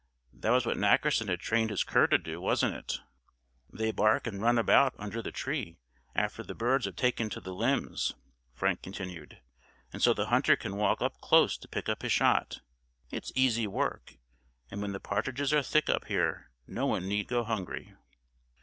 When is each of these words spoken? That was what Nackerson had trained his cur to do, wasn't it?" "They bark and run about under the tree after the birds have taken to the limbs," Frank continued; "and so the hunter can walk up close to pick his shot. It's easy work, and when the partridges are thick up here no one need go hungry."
That 0.33 0.49
was 0.49 0.65
what 0.65 0.77
Nackerson 0.77 1.27
had 1.27 1.41
trained 1.41 1.69
his 1.69 1.83
cur 1.83 2.07
to 2.07 2.17
do, 2.17 2.41
wasn't 2.41 2.73
it?" 2.73 2.93
"They 3.71 3.91
bark 3.91 4.25
and 4.25 4.41
run 4.41 4.57
about 4.57 4.95
under 4.97 5.21
the 5.21 5.31
tree 5.31 5.77
after 6.15 6.41
the 6.41 6.55
birds 6.55 6.85
have 6.85 6.95
taken 6.95 7.29
to 7.29 7.39
the 7.39 7.53
limbs," 7.53 8.15
Frank 8.51 8.81
continued; 8.81 9.41
"and 9.93 10.01
so 10.01 10.15
the 10.15 10.29
hunter 10.29 10.55
can 10.55 10.75
walk 10.75 11.03
up 11.03 11.21
close 11.21 11.55
to 11.59 11.67
pick 11.67 11.85
his 12.01 12.11
shot. 12.11 12.61
It's 13.11 13.31
easy 13.35 13.67
work, 13.67 14.15
and 14.71 14.81
when 14.81 14.93
the 14.93 14.99
partridges 14.99 15.53
are 15.53 15.61
thick 15.61 15.87
up 15.87 16.05
here 16.05 16.49
no 16.65 16.87
one 16.87 17.07
need 17.07 17.27
go 17.27 17.43
hungry." 17.43 17.95